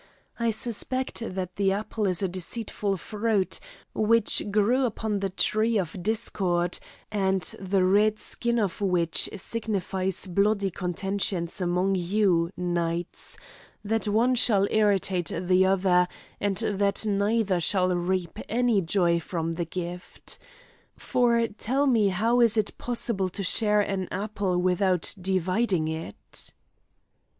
I 0.39 0.49
suspect 0.49 1.19
that 1.19 1.57
the 1.57 1.71
apple 1.73 2.07
is 2.07 2.23
a 2.23 2.27
deceitful 2.27 2.97
fruit, 2.97 3.59
which 3.93 4.41
grew 4.49 4.85
upon 4.87 5.19
the 5.19 5.29
tree 5.29 5.77
of 5.77 6.01
discord, 6.01 6.79
and 7.11 7.41
the 7.59 7.83
red 7.85 8.17
skin 8.17 8.57
of 8.57 8.81
which 8.81 9.29
signifies 9.35 10.25
bloody 10.25 10.71
contentions 10.71 11.61
among 11.61 11.93
you, 11.93 12.49
knights, 12.57 13.37
that 13.83 14.07
one 14.07 14.33
shall 14.33 14.65
irritate 14.71 15.31
the 15.39 15.67
other, 15.67 16.07
and 16.39 16.57
that 16.57 17.05
neither 17.05 17.59
shall 17.59 17.89
reap 17.95 18.39
any 18.49 18.81
joy 18.81 19.19
from 19.19 19.51
the 19.51 19.65
gift. 19.65 20.39
For 20.97 21.47
tell 21.47 21.85
me 21.85 22.07
how 22.07 22.39
is 22.41 22.57
it 22.57 22.75
possible 22.79 23.29
to 23.29 23.43
share 23.43 23.81
an 23.81 24.07
apple 24.11 24.57
without 24.57 25.13
dividing 25.21 25.87
it?" 25.87 26.55